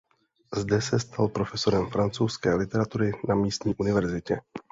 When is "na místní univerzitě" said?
3.29-4.41